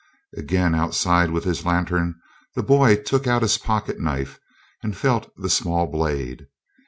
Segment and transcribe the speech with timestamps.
[0.35, 2.19] Again outside with his lantern,
[2.55, 4.39] the boy took out his pocket knife
[4.81, 6.47] and felt the small blade.